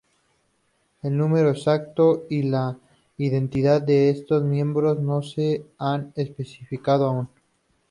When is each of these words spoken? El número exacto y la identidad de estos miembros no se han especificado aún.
El 1.03 1.15
número 1.15 1.51
exacto 1.51 2.25
y 2.27 2.41
la 2.41 2.75
identidad 3.17 3.83
de 3.83 4.09
estos 4.09 4.41
miembros 4.41 4.99
no 4.99 5.21
se 5.21 5.63
han 5.77 6.11
especificado 6.15 7.05
aún. 7.05 7.29